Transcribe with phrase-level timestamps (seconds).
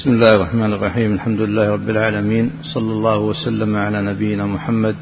[0.00, 1.12] بسم الله الرحمن الرحيم.
[1.12, 2.50] الحمد لله رب العالمين.
[2.62, 4.96] صلى الله وسلم على نبينا محمد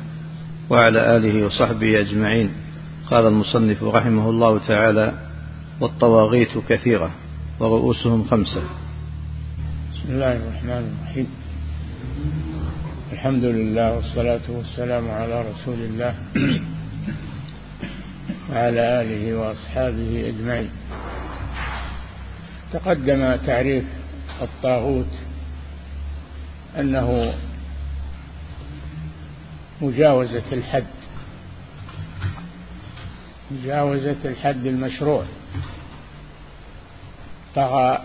[0.71, 2.51] وعلى آله وصحبه أجمعين.
[3.11, 5.13] قال المصنف رحمه الله تعالى
[5.81, 7.11] والطواغيت كثيرة
[7.61, 8.63] ورؤوسهم خمسة.
[9.95, 11.27] بسم الله الرحمن الرحيم.
[13.13, 16.15] الحمد لله والصلاة والسلام على رسول الله
[18.51, 20.71] وعلى آله وأصحابه أجمعين.
[22.73, 23.85] تقدم تعريف
[24.43, 25.15] الطاغوت
[26.79, 27.35] أنه
[29.83, 30.87] مجاوزة الحد
[33.51, 35.25] مجاوزة الحد المشروع.
[37.55, 38.03] طغى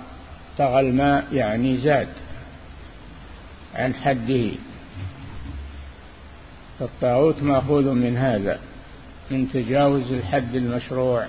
[0.58, 2.08] طغى الماء يعني زاد
[3.76, 4.50] عن حده.
[6.80, 8.60] فالطاغوت مأخوذ من هذا
[9.32, 11.26] من تجاوز الحد المشروع.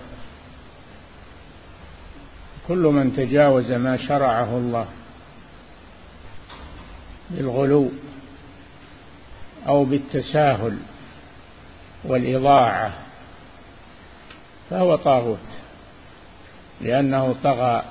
[2.69, 4.87] كل من تجاوز ما شرعه الله
[7.31, 7.91] بالغلو
[9.67, 10.77] أو بالتساهل
[12.05, 12.93] والإضاعة
[14.71, 15.39] فهو طاغوت
[16.81, 17.85] لأنه طغى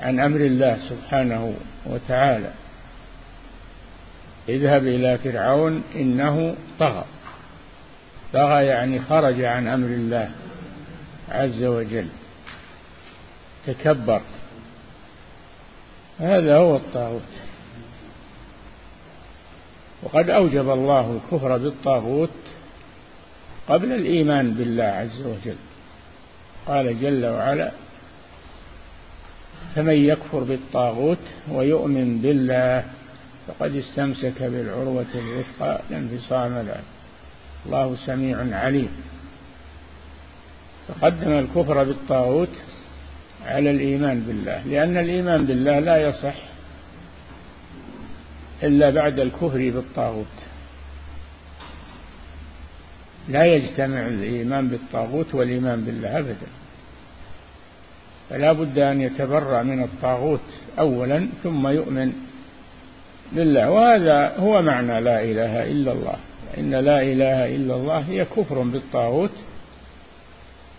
[0.00, 1.54] عن أمر الله سبحانه
[1.86, 2.50] وتعالى.
[4.48, 7.04] اذهب إلى فرعون إنه طغى.
[8.32, 10.30] طغى يعني خرج عن أمر الله
[11.28, 12.08] عز وجل.
[13.66, 14.20] تكبر.
[16.18, 17.22] هذا هو الطاغوت.
[20.02, 22.30] وقد أوجب الله الكفر بالطاغوت
[23.68, 25.56] قبل الإيمان بالله عز وجل.
[26.66, 27.70] قال جل وعلا
[29.74, 31.18] فمن يكفر بالطاغوت
[31.50, 32.84] ويؤمن بالله
[33.46, 36.80] فقد استمسك بالعروة الوثقى لا انفصام له.
[37.66, 38.90] الله سميع عليم.
[40.88, 42.48] فقدم الكفر بالطاغوت
[43.46, 46.34] على الإيمان بالله لأن الإيمان بالله لا يصح
[48.62, 50.26] إلا بعد الكفر بالطاغوت.
[53.28, 56.46] لا يجتمع الإيمان بالطاغوت والإيمان بالله أبدا.
[58.30, 62.12] فلا بد أن يتبرأ من الطاغوت أولا ثم يؤمن
[63.32, 63.70] بالله.
[63.70, 66.16] وهذا هو معنى لا إله إلا الله.
[66.58, 69.32] إن لا إله إلا الله هي كفر بالطاغوت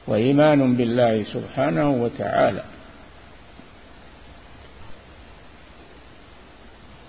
[0.08, 2.64] وإيمان بالله سبحانه وتعالى.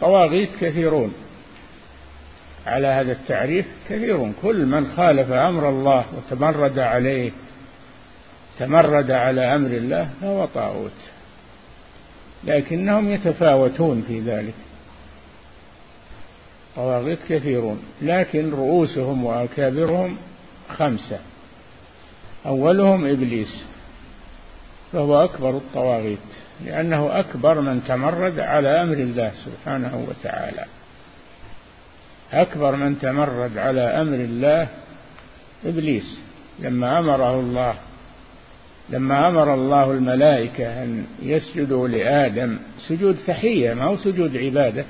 [0.00, 1.14] طواغيت كثيرون.
[2.66, 4.34] على هذا التعريف كثيرون.
[4.42, 7.30] كل من خالف أمر الله وتمرد عليه
[8.58, 10.90] تمرد على أمر الله فهو طاغوت.
[12.44, 14.54] لكنهم يتفاوتون في ذلك.
[16.76, 17.82] طواغيت كثيرون.
[18.02, 20.16] لكن رؤوسهم وأكابرهم
[20.68, 21.18] خمسة.
[22.46, 23.64] أولهم إبليس
[24.92, 26.18] فهو أكبر الطواغيت
[26.66, 30.64] لأنه أكبر من تمرد على أمر الله سبحانه وتعالى.
[32.32, 34.68] أكبر من تمرد على أمر الله
[35.64, 36.20] إبليس.
[36.58, 37.74] لما أمره الله
[38.90, 42.58] لما أمر الله الملائكة أن يسجدوا لآدم
[42.88, 44.84] سجود تحية ما هو سجود عبادة؟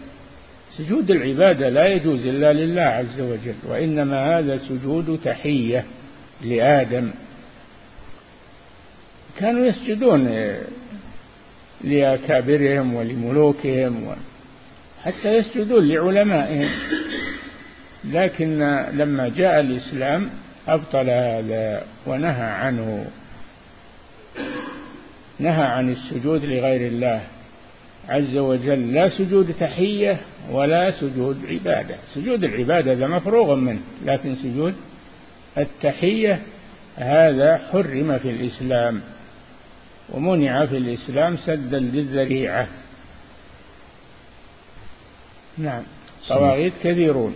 [0.78, 5.84] سجود العبادة لا يجوز إلا لله عز وجل وإنما هذا سجود تحية
[6.44, 7.10] لآدم.
[9.38, 10.52] كانوا يسجدون
[11.84, 14.16] لأكابرهم ولملوكهم
[15.04, 16.70] حتى يسجدون لعلمائهم.
[18.04, 18.58] لكن
[18.92, 20.30] لما جاء الإسلام
[20.68, 23.06] أبطل هذا ونهى عنه.
[25.38, 27.22] نهى عن السجود لغير الله
[28.08, 28.92] عز وجل.
[28.92, 30.20] لا سجود تحية
[30.50, 31.96] ولا سجود عبادة.
[32.14, 34.74] سجود العبادة هذا مفروغ منه لكن سجود
[35.58, 36.42] التحية
[36.96, 39.00] هذا حرم في الإسلام.
[40.12, 42.68] ومنع في الإسلام سدا للذريعة.
[45.58, 45.82] نعم.
[46.28, 47.34] طواغيت كثيرون.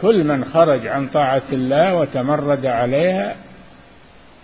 [0.00, 3.36] كل من خرج عن طاعة الله وتمرد عليها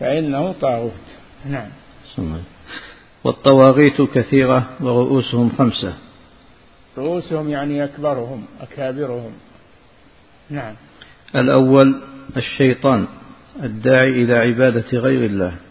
[0.00, 1.06] فإنه طاغوت.
[1.44, 1.68] نعم.
[3.24, 5.94] والطواغيت كثيرة ورؤوسهم خمسة.
[6.98, 9.32] رؤوسهم يعني أكبرهم أكابرهم.
[10.50, 10.74] نعم.
[11.34, 12.02] الأول
[12.36, 13.06] الشيطان
[13.62, 15.65] الداعي إلى عبادة غير الله.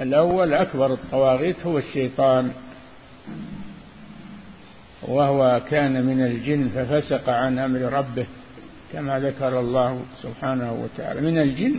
[0.00, 2.50] الأول أكبر الطواغيت هو الشيطان
[5.02, 8.26] وهو كان من الجن ففسق عن أمر ربه
[8.92, 11.20] كما ذكر الله سبحانه وتعالى.
[11.20, 11.74] من الجن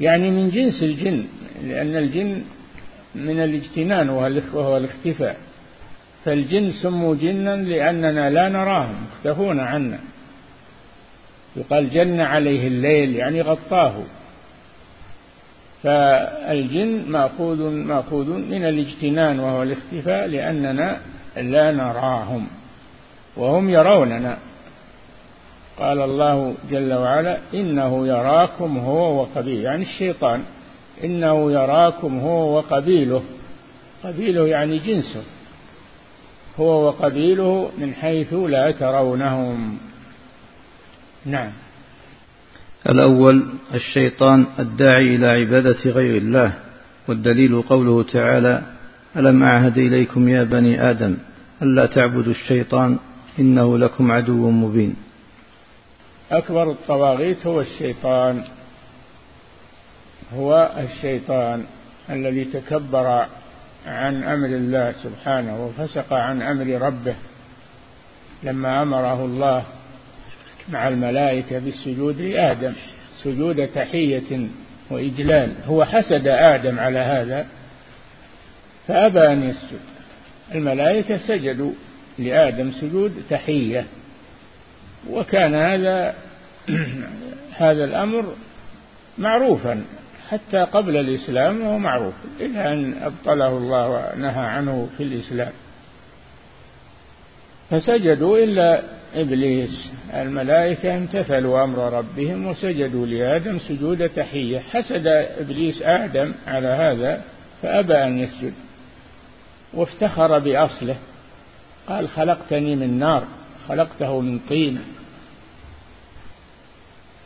[0.00, 1.24] يعني من جنس الجن
[1.64, 2.42] لأن الجن
[3.14, 5.36] من الاجتنان وهو الاختفاء.
[6.24, 9.98] فالجن سموا جنا لأننا لا نراهم يختفون عنا.
[11.56, 13.94] يقال جن عليه الليل يعني غطاه.
[15.86, 21.00] فالجن مأخوذ مأخوذ من الاجتنان وهو الاختفاء لأننا
[21.36, 22.46] لا نراهم
[23.36, 24.38] وهم يروننا.
[25.78, 30.42] قال الله جل وعلا إنه يراكم هو وقبيله يعني الشيطان.
[31.04, 33.22] إنه يراكم هو وقبيله.
[34.04, 35.22] قبيله يعني جنسه.
[36.60, 39.78] هو وقبيله من حيث لا ترونهم.
[41.26, 41.50] نعم.
[42.88, 46.52] الأول الشيطان الداعي إلى عبادة غير الله
[47.08, 48.62] والدليل قوله تعالى
[49.16, 51.16] ألم أعهد إليكم يا بني آدم
[51.62, 52.98] ألا تعبدوا الشيطان
[53.38, 54.96] إنه لكم عدو مبين
[56.30, 58.42] أكبر الطواغيت هو الشيطان
[60.34, 61.64] هو الشيطان
[62.10, 63.26] الذي تكبر
[63.86, 67.14] عن أمر الله سبحانه وفسق عن أمر ربه
[68.42, 69.64] لما أمره الله
[70.68, 72.72] مع الملائكة بالسجود لآدم.
[73.22, 74.48] سجود تحية
[74.90, 75.52] وإجلال.
[75.66, 77.46] هو حسد آدم على هذا
[78.88, 79.80] فأبى أن يسجد
[80.54, 81.72] الملائكة سجدوا
[82.18, 83.86] لآدم سجود تحية.
[85.10, 86.14] وكان هذا
[87.62, 88.34] هذا الأمر
[89.18, 89.84] معروفا
[90.28, 95.52] حتى قبل الإسلام وهو معروف إلى أن أبطله الله ونهى عنه في الإسلام.
[97.70, 98.82] فسجدوا إلا
[99.16, 104.58] إبليس الملائكة امتثلوا أمر ربهم وسجدوا لآدم سجود تحية.
[104.58, 105.06] حسد
[105.40, 107.22] إبليس آدم على هذا
[107.62, 108.52] فأبى أن يسجد
[109.74, 110.96] وافتخر بأصله.
[111.88, 113.24] قال خلقتني من نار
[113.68, 114.78] خلقته من طين.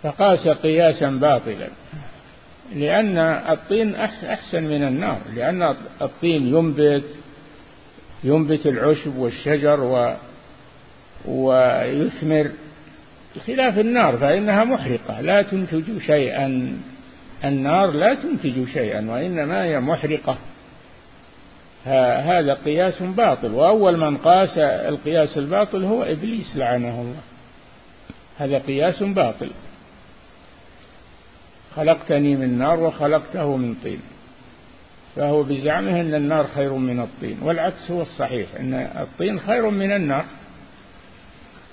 [0.02, 1.68] فقاس قياسا باطلا
[2.74, 7.04] لأن الطين أحسن من النار لأن الطين ينبت
[8.24, 10.16] ينبت العشب والشجر
[11.28, 12.50] ويثمر
[13.36, 16.78] بخلاف النار فإنها محرقة لا تنتج شيئا.
[17.44, 20.38] النار لا تنتج شيئا وإنما هي محرقة.
[21.84, 27.22] هذا قياس باطل وأول من قاس القياس الباطل هو إبليس لعنه الله.
[28.38, 29.50] هذا قياس باطل.
[31.76, 34.00] خلقتني من نار وخلقته من طين.
[35.16, 40.24] فهو بزعمه أن النار خير من الطين والعكس هو الصحيح أن الطين خير من النار.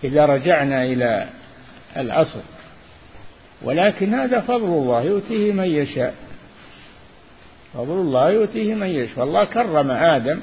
[0.03, 1.29] إذا رجعنا إلى
[1.97, 2.39] الأصل.
[3.61, 6.15] ولكن هذا فضل الله يؤتيه من يشاء.
[7.73, 9.19] فضل الله يؤتيه من يشاء.
[9.19, 10.39] والله كرم آدم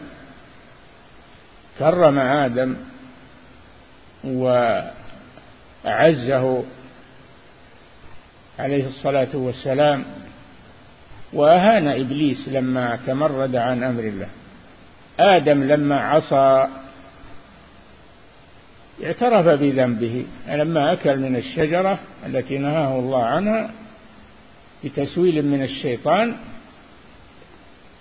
[1.79, 2.77] كرم آدم
[5.85, 6.65] وأعزه
[8.59, 10.05] عليه الصلاة والسلام
[11.33, 14.29] وأهان إبليس لما تمرد عن أمر الله.
[15.21, 16.69] آدم لما عصى
[19.03, 23.71] اعترف بذنبه لما أكل من الشجرة التي نهاه الله عنها
[24.85, 26.35] بتسويل من الشيطان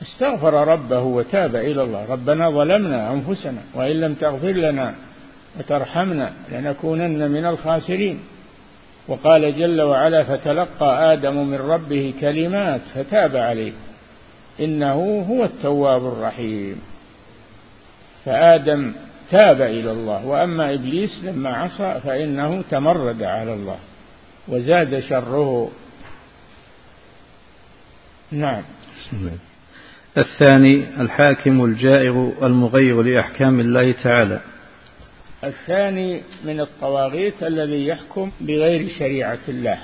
[0.01, 2.05] استغفر ربه وتاب إلى الله.
[2.05, 4.93] ربنا ظلمنا أنفسنا وإن لم تغفر لنا
[5.59, 8.19] وترحمنا لنكونن من الخاسرين.
[9.07, 13.71] وقال جل وعلا فتلقى آدم من ربه كلمات فتاب عليه.
[14.59, 16.81] إنه هو التواب الرحيم.
[18.25, 18.93] فآدم
[19.33, 23.79] تاب إلى الله وأما إبليس لما عصى فإنه تمرد على الله
[24.47, 25.71] وزاد شره.
[28.31, 28.63] نعم.
[28.97, 29.37] بسم الله.
[30.17, 34.41] الثاني الحاكم الجائر المغير لأحكام الله تعالى.
[35.43, 39.77] الثاني من الطواغيت الذي يحكم بغير شريعة الله.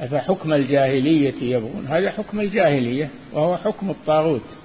[0.00, 4.56] أفحكم الجاهلية يبغون؟ هذا حكم الجاهلية وهو حكم الطاغوت.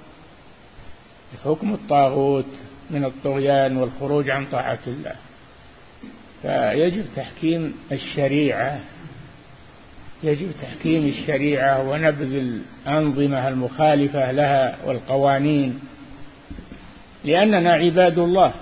[1.44, 2.67] حكم الطاغوت.
[2.90, 5.14] من الطغيان والخروج عن طاعة الله.
[6.42, 8.80] فيجب تحكيم الشريعة
[10.22, 12.34] يجب تحكيم الشريعة ونبذ
[12.86, 15.80] الأنظمة المخالفة لها والقوانين
[17.24, 18.54] لأننا عباد الله.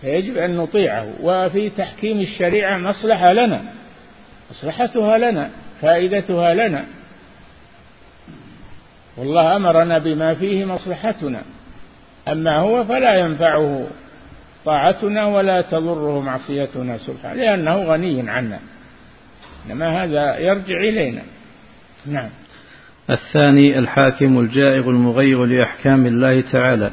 [0.00, 1.06] فيجب أن نطيعه.
[1.22, 3.64] وفي تحكيم الشريعة مصلحة لنا
[4.50, 6.84] مصلحتها لنا فائدتها لنا.
[9.16, 11.42] والله أمرنا بما فيه مصلحتنا.
[12.28, 13.86] أما هو فلا ينفعه
[14.64, 18.58] طاعتنا ولا تضره معصيتنا سبحانه لأنه غني عنا.
[19.66, 21.22] إنما هذا يرجع إلينا.
[22.06, 22.28] نعم.
[23.10, 26.90] الثاني الحاكم الجائر المغير لأحكام الله تعالى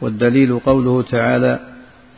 [0.00, 1.60] والدليل قوله تعالى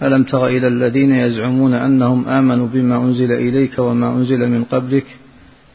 [0.03, 5.07] ألم تر إلى الذين يزعمون أنهم آمنوا بما أنزل إليك وما أنزل من قبلك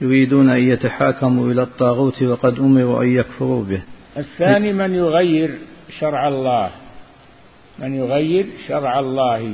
[0.01, 3.81] يريدون أن يتحاكموا إلى الطاغوت وقد أمروا أن يكفروا به.
[4.17, 5.49] الثاني من يغير
[5.89, 6.71] شرع الله.
[7.79, 9.53] من يغير شرع الله.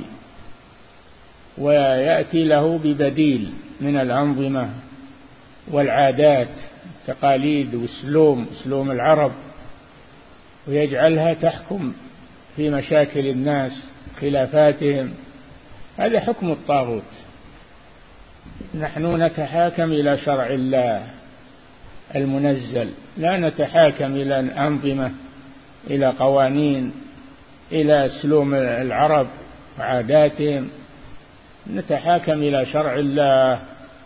[1.58, 4.70] ويأتي له ببديل من الأنظمة
[5.72, 6.48] والعادات
[7.08, 9.32] تقاليد واسلوم اسلوم العرب.
[10.68, 11.94] ويجعلها تحكم
[12.56, 13.86] في مشاكل الناس
[14.22, 15.14] خلافاتهم.
[15.98, 17.12] هذا حكم الطاغوت.
[18.80, 21.08] نحن نتحاكم إلى شرع الله
[22.16, 22.90] المنزل.
[23.18, 25.12] لا نتحاكم إلى الأنظمة
[25.90, 26.92] إلى قوانين
[27.72, 29.28] إلى سلوم العرب
[29.80, 30.70] وعاداتهم.
[31.74, 33.60] نتحاكم إلى شرع الله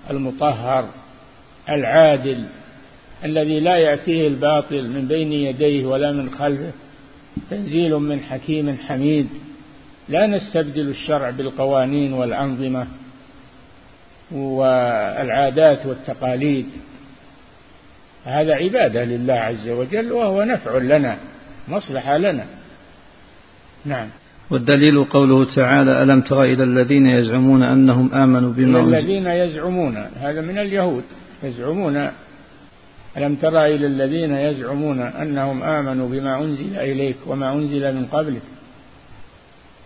[0.10, 0.90] المطهر
[1.70, 2.46] العادل
[3.26, 6.72] الذي لا يأتيه الباطل من بين يديه ولا من خلفه.
[7.50, 9.28] تنزيل من حكيم حميد.
[10.10, 12.88] لا نستبدل الشرع بالقوانين والأنظمة
[14.32, 16.68] والعادات والتقاليد.
[18.26, 21.18] هذا عبادة لله عز وجل وهو نفع لنا.
[21.68, 22.46] مصلحة لنا.
[23.86, 24.08] نعم.
[24.52, 30.58] والدليل قوله تعالى ألم تر إلى الذين يزعمون أنهم آمنوا بما الذين يزعمون هذا من
[30.58, 31.04] اليهود
[31.44, 32.12] يزعمون.
[33.18, 38.42] ألم تر إلى الذين يزعمون أنهم آمنوا بما أنزل إليك وما أنزل من قبلك؟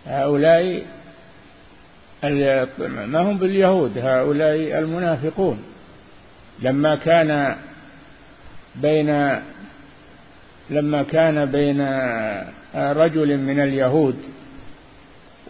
[0.06, 0.82] هؤلاء
[2.88, 5.58] ما هم باليهود؟ هؤلاء المنافقون.
[6.62, 7.56] لما كان
[8.82, 9.38] بين
[10.70, 11.80] لما كان بين
[12.74, 14.16] رجل من اليهود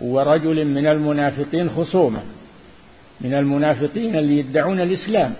[0.00, 2.23] ورجل من المنافقين خصومة.
[3.21, 5.35] من المنافقين اللي يدعون الإسلام.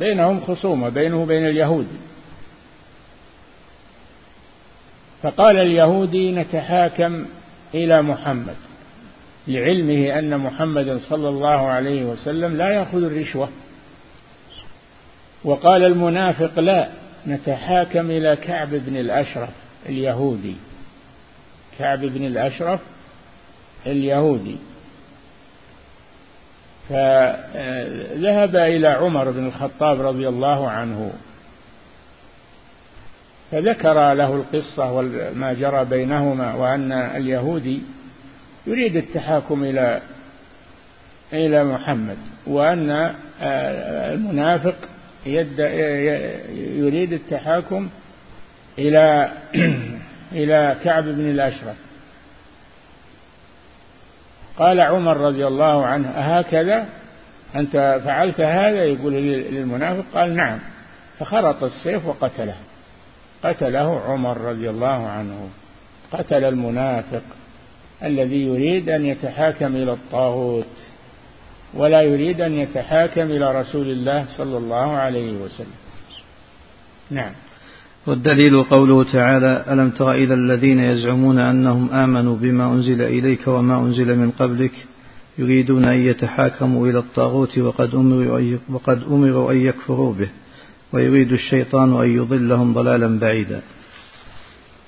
[0.00, 1.86] بينهم خصومة بينه وبين اليهود.
[5.22, 7.24] فقال اليهودي نتحاكم
[7.74, 8.56] إلى محمد.
[9.48, 13.48] لعلمه أن محمدا صلى الله عليه وسلم لا يأخذ الرشوة.
[15.44, 16.88] وقال المنافق لا.
[17.26, 19.50] نتحاكم إلى كعب بن الأشرف
[19.88, 20.56] اليهودي.
[21.78, 22.80] كعب بن الأشرف
[23.86, 24.56] اليهودي.
[26.88, 31.12] فذهب إلى عمر بن الخطاب رضي الله عنه.
[33.50, 37.82] فذكر له القصة وما جرى بينهما وأن اليهودي
[38.66, 40.00] يريد التحاكم إلى
[41.32, 42.16] إلى محمد
[42.46, 43.14] وأن
[44.12, 44.74] المنافق
[46.76, 47.88] يريد التحاكم
[48.78, 49.32] إلى
[50.32, 51.76] إلى كعب بن الأشرف.
[54.58, 56.86] قال عمر رضي الله عنه أهكذا؟
[57.54, 60.58] أنت فعلت هذا؟ يقول للمنافق قال نعم.
[61.18, 62.56] فخرط السيف وقتله.
[63.44, 65.48] قتله عمر رضي الله عنه.
[66.12, 67.22] قتل المنافق
[68.02, 70.95] الذي يريد أن يتحاكم إلى الطاغوت.
[71.74, 75.78] ولا يريد أن يتحاكم إلى رسول الله صلى الله عليه وسلم.
[77.10, 77.32] نعم.
[78.06, 84.18] والدليل قوله تعالى ألم تر إلى الذين يزعمون أنهم آمنوا بما أنزل إليك وما أنزل
[84.18, 84.72] من قبلك
[85.38, 90.28] يريدون أن يتحاكموا إلى الطاغوت وقد أمروا أن وقد أمروا أن يكفروا به
[90.92, 93.62] ويريد الشيطان أن يضلهم ضلالا بعيدا.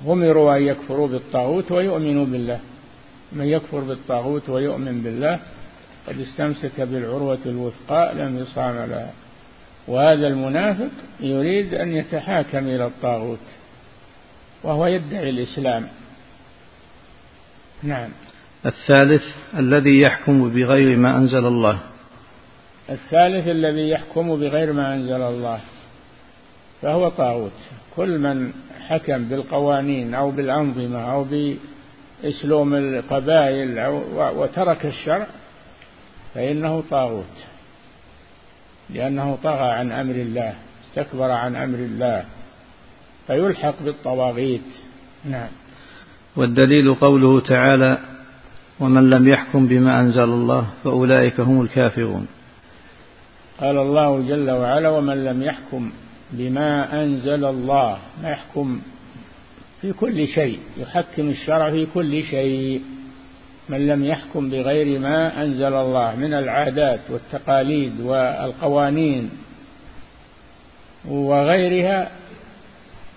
[0.07, 2.61] أمروا أن يكفروا بالطاغوت ويؤمنوا بالله.
[3.33, 5.41] من يكفر بالطاغوت ويؤمن بالله
[6.09, 9.13] قد استمسك بالعروة الوثقى لم يصام لها.
[9.89, 13.47] وهذا المنافق يريد أن يتحاكم إلى الطاغوت
[14.63, 15.89] وهو يدعي الإسلام.
[17.83, 18.11] نعم.
[18.67, 19.23] الثالث
[19.59, 21.79] الذي يحكم بغير ما أنزل الله.
[22.91, 25.61] الثالث الذي يحكم بغير ما أنزل الله
[26.83, 27.53] فهو طاغوت.
[27.97, 28.53] كل من
[28.89, 34.03] حكم بالقوانين أو بالأنظمة أو بإسلوم القبائل أو
[34.43, 35.27] وترك الشرع
[36.39, 37.37] فإنه طاغوت
[38.91, 40.55] لأنه طغى عن أمر الله
[40.85, 42.25] استكبر عن أمر الله
[43.27, 44.71] فيلحق بالطواغيت.
[45.25, 45.49] نعم.
[46.37, 47.99] والدليل قوله تعالى
[48.81, 52.27] ومن لم يحكم بما أنزل الله فأولئك هم الكافرون.
[53.61, 55.91] قال الله جل وعلا ومن لم يحكم
[56.33, 58.81] بما أنزل الله ما يحكم
[59.81, 62.83] في كل شيء يحكم الشرع في كل شيء.
[63.69, 69.31] من لم يحكم بغير ما أنزل الله من العادات والتقاليد والقوانين
[71.09, 72.11] وغيرها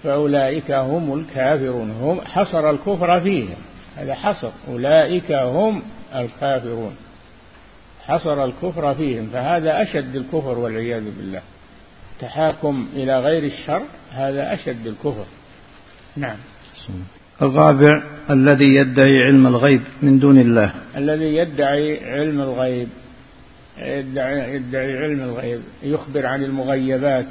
[0.04, 3.58] فأولئك هم الكافرون هم حصر الكفر فيهم.
[3.98, 4.52] هذا حصر.
[4.68, 5.82] أولئك هم
[6.16, 6.96] الكافرون.
[8.06, 9.30] حصر الكفر فيهم.
[9.34, 11.42] فهذا أشد الكفر والعياذ بالله.
[12.20, 13.82] تحاكم إلى غير الشر
[14.12, 15.26] هذا أشد الكفر.
[16.16, 16.38] نعم.
[17.42, 20.74] الرابع الذي يدعي علم الغيب من دون الله.
[20.98, 22.88] الذي يدعي علم الغيب
[23.78, 27.26] يدعي, يدعي علم الغيب يخبر عن المغيبات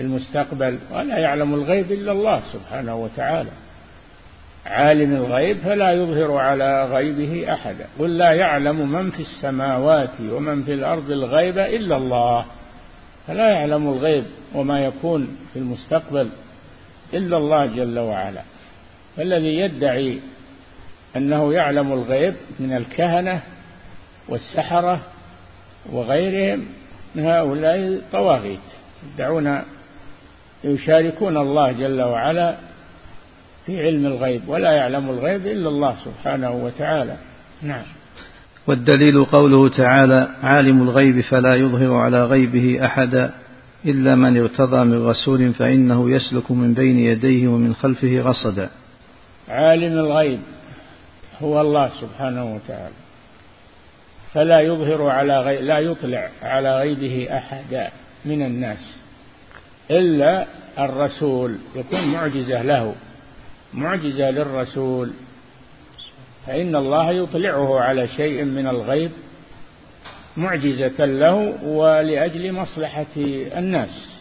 [0.00, 0.78] المستقبل.
[0.92, 3.50] ولا يعلم الغيب إلا الله سبحانه وتعالى.
[4.66, 10.74] عالم الغيب فلا يظهر على غيبه أحدا قل لا يعلم من في السماوات ومن في
[10.74, 12.44] الأرض الغيب إلا الله.
[13.26, 14.24] فلا يعلم الغيب
[14.54, 16.28] وما يكون في المستقبل
[17.14, 18.42] إلا الله جل وعلا.
[19.16, 20.18] فالذي يدعي
[21.16, 23.42] أنه يعلم الغيب من الكهنة
[24.28, 25.00] والسحرة
[25.92, 26.64] وغيرهم
[27.14, 28.58] من هؤلاء طواغيت
[29.14, 29.62] يدعون
[30.64, 32.56] يشاركون الله جل وعلا
[33.66, 37.16] في علم الغيب ولا يعلم الغيب إلا الله سبحانه وتعالى.
[37.62, 37.84] نعم.
[38.66, 43.34] والدليل قوله تعالى عالم الغيب فلا يظهر على غيبه أحدا
[43.84, 48.70] إلا من ارتضى من رسول فإنه يسلك من بين يديه ومن خلفه رصدا
[49.48, 50.40] عالم الغيب
[51.42, 52.94] هو الله سبحانه وتعالى.
[54.34, 57.90] فلا يظهر على غيب لا يطلع على غيبه أحدا
[58.24, 58.96] من الناس
[59.90, 60.46] إلا
[60.78, 62.94] الرسول يكون معجزة له.
[63.74, 65.12] معجزة للرسول.
[66.46, 69.10] فإن الله يطلعه على شيء من الغيب
[70.36, 71.34] معجزة له
[71.64, 73.16] ولأجل مصلحة
[73.56, 74.20] الناس.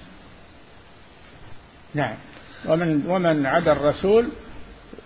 [1.93, 2.15] نعم.
[2.67, 4.25] ومن ومن عدا الرسول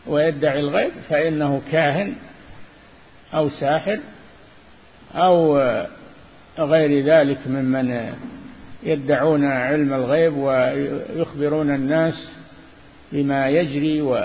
[0.08, 2.14] ويدعي الغيب فإنه كاهن
[3.34, 4.00] أو ساحر
[5.16, 5.58] أو
[6.60, 8.14] غير ذلك ممن
[8.84, 12.36] يدعون علم الغيب ويخبرون الناس
[13.12, 14.02] بما يجري.
[14.02, 14.20] وقد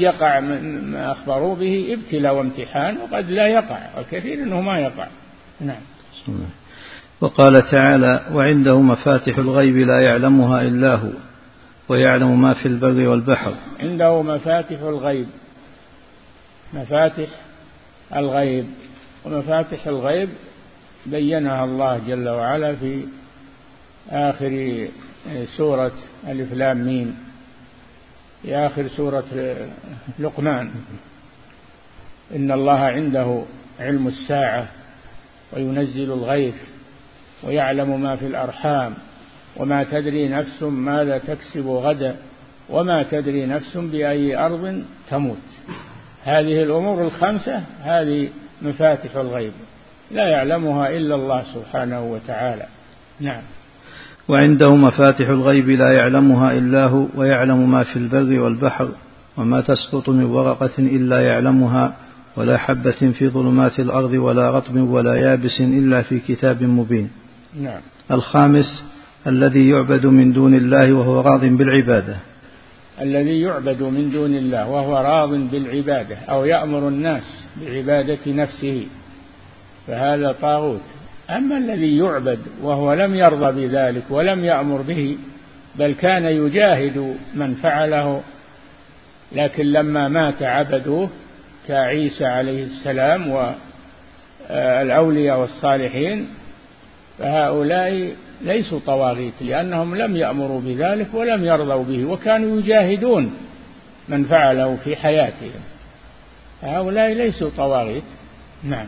[0.00, 5.06] يقع ما أخبروا به ابتلاء وامتحان وقد لا يقع الكثير أنه ما يقع
[5.60, 5.82] نعم
[7.20, 11.10] وقال تعالى وعنده مفاتح الغيب لا يعلمها إلا هو
[11.90, 13.54] ويعلم ما في البر والبحر.
[13.80, 15.26] عنده مفاتح الغيب.
[16.74, 17.28] مفاتح
[18.16, 18.66] الغيب.
[19.24, 20.28] ومفاتح الغيب
[21.06, 23.06] بينها الله جل وعلا في
[24.10, 24.88] آخر
[25.56, 25.92] سورة
[26.28, 27.16] ألف لام ميم.
[28.42, 29.56] في آخر سورة
[30.18, 30.70] لقمان.
[32.36, 33.42] إن الله عنده
[33.80, 34.68] علم الساعة
[35.52, 36.56] وينزل الغيث
[37.42, 38.94] ويعلم ما في الأرحام.
[39.56, 42.16] وما تدري نفس ماذا تكسب غدا
[42.70, 45.36] وما تدري نفس بأي أرض تموت.
[46.24, 48.28] هذه الأمور الخمسة هذه
[48.62, 49.52] مفاتح الغيب.
[50.10, 52.66] لا يعلمها إلا الله سبحانه وتعالى.
[53.20, 53.42] نعم.
[54.28, 58.88] وعنده مفاتح الغيب لا يعلمها إلا هو ويعلم ما في البر والبحر
[59.36, 61.94] وما تسقط من ورقة إلا يعلمها
[62.36, 67.10] ولا حبة في ظلمات الأرض ولا رطب ولا يابس إلا في كتاب مبين.
[67.60, 67.80] نعم.
[68.10, 68.84] الخامس
[69.26, 72.16] الذي يعبد من دون الله وهو راض بالعبادة.
[73.00, 78.86] الذي يعبد من دون الله وهو راض بالعبادة أو يأمر الناس بعبادة نفسه
[79.86, 80.82] فهذا طاغوت.
[81.30, 85.16] أما الذي يعبد وهو لم يرضى بذلك ولم يأمر به
[85.78, 88.22] بل كان يجاهد من فعله
[89.32, 91.10] لكن لما مات عبدوه
[91.68, 93.28] كعيسى عليه السلام
[94.50, 96.28] والأولياء والصالحين
[97.20, 98.12] فهؤلاء
[98.44, 103.32] ليسوا طواغيت لأنهم لم يأمروا بذلك ولم يرضوا به وكانوا يجاهدون
[104.08, 105.60] من فعله في حياتهم.
[106.62, 108.04] هؤلاء ليسوا طواغيت.
[108.64, 108.86] نعم.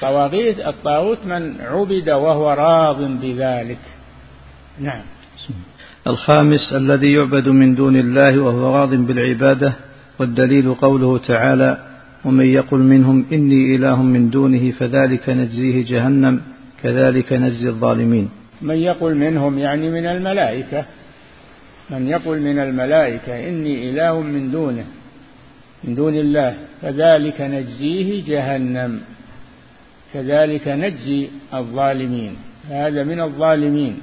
[0.00, 3.78] طواغيت الطاغوت من عبد وهو راض بذلك.
[4.80, 5.02] نعم.
[6.06, 9.72] الخامس الذي يعبد من دون الله وهو راض بالعبادة
[10.18, 11.78] والدليل قوله تعالى
[12.24, 16.40] ومن يقل منهم إني إله من دونه فذلك نجزيه جهنم.
[16.82, 18.30] كذلك نجزي الظالمين.
[18.62, 20.84] من يقل منهم يعني من الملائكة.
[21.90, 24.86] من يقل من الملائكة إني إله من دونه
[25.84, 26.56] من دون الله.
[26.82, 29.00] فذلك نجزيه جهنم.
[30.14, 32.36] كذلك نجزي الظالمين.
[32.68, 34.00] هذا من الظالمين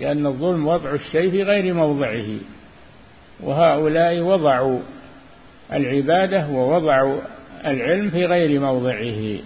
[0.00, 2.26] لأن الظلم وضع الشيء في غير موضعه.
[3.40, 4.80] وهؤلاء وضعوا
[5.72, 7.20] العبادة ووضعوا
[7.66, 9.38] العلم في غير موضعه.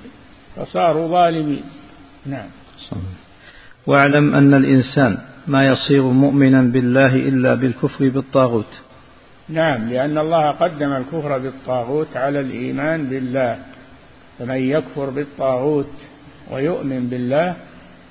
[0.57, 1.63] فصاروا ظالمين.
[2.27, 2.49] نعم.
[3.87, 8.81] واعلم أن الإنسان ما يصير مؤمنا بالله إلا بالكفر بالطاغوت.
[9.49, 13.59] نعم لأن الله قدم الكفر بالطاغوت على الإيمان بالله.
[14.39, 15.93] فمن يكفر بالطاغوت
[16.51, 17.55] ويؤمن بالله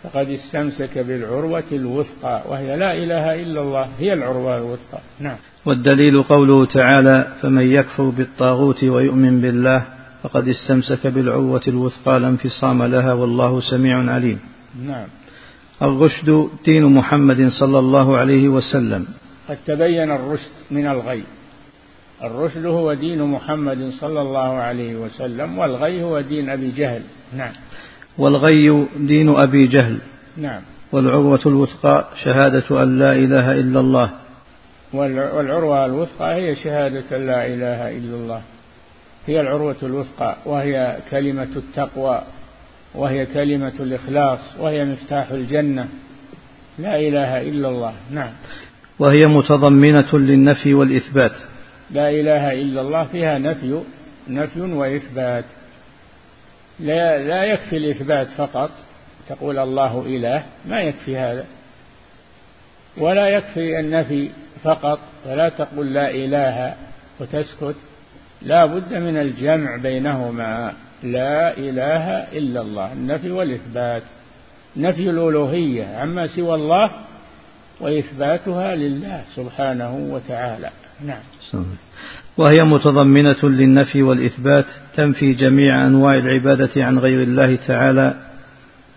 [0.04, 5.00] فقد استمسك بالعروة الوثقى وهي لا إله إلا الله هي العروة الوثقى.
[5.20, 5.38] نعم.
[5.66, 9.84] والدليل قوله تعالى فمن يكفر بالطاغوت ويؤمن بالله
[10.24, 14.40] فقد استمسك بالعروة الوثقى لا انفصام لها والله سميع عليم.
[14.76, 15.08] نعم.
[15.82, 19.06] الرشد دين محمد صلى الله عليه وسلم.
[19.50, 21.24] قد تبين الرشد من الغي.
[22.24, 27.02] الرشد هو دين محمد صلى الله عليه وسلم والغي هو دين أبي جهل.
[27.34, 27.54] نعم.
[28.18, 29.98] والغي دين أبي جهل.
[30.38, 30.62] نعم.
[30.92, 34.10] والعروة الوثقى شهادة أن لا إله إلا الله.
[34.94, 38.42] والعروة الوثقى هي شهادة أن لا إله إلا الله.
[39.26, 42.22] هي العروة الوثقى وهي كلمة التقوى.
[42.96, 45.88] وهي كلمة الإخلاص وهي مفتاح الجنة.
[46.80, 47.94] لا إله إلا الله.
[48.12, 48.32] نعم.
[49.00, 51.32] وهي متضمنة للنفي والإثبات.
[51.92, 53.82] لا إله إلا الله فيها نفي
[54.28, 55.46] نفي وإثبات.
[56.80, 58.72] لا لا يكفي الإثبات فقط.
[59.30, 61.46] تقول الله إله ما يكفي هذا.
[62.98, 64.30] ولا يكفي النفي
[64.64, 65.00] فقط.
[65.26, 66.76] فلا تقول لا إله
[67.20, 67.76] وتسكت.
[68.42, 70.74] لا بد من الجمع بينهما.
[71.04, 72.06] لا إله
[72.38, 74.04] إلا الله النفي والإثبات.
[74.78, 76.92] نفي الألوهية عما سوى الله
[77.80, 80.70] وإثباتها لله سبحانه وتعالى.
[81.06, 81.22] نعم.
[82.38, 88.14] وهي متضمنة للنفي والإثبات تنفي جميع أنواع العبادة عن غير الله تعالى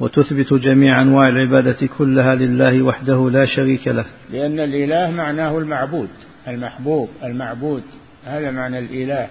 [0.01, 4.05] وتثبت جميع أنواع العبادة كلها لله وحده لا شريك له.
[4.33, 6.09] لأن الإله معناه المعبود
[6.49, 7.83] المحبوب المعبود.
[8.25, 9.29] هذا معنى الإله.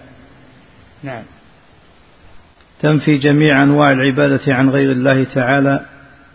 [1.04, 1.24] نعم.
[2.82, 5.86] تنفي جميع أنواع العبادة عن غير الله تعالى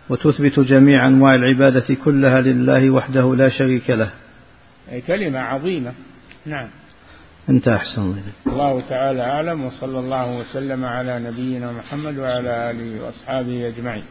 [0.08, 4.10] وتثبت جميع أنواع العبادة كلها لله وحده لا شريك له.
[4.92, 5.92] أي كلمة عظيمة.
[6.46, 6.68] نعم.
[7.48, 13.68] أنت أحسن الله الله تعالى أعلم وصلى الله وسلم على نبينا محمد وعلى آله وأصحابه
[13.68, 14.04] أجمعين.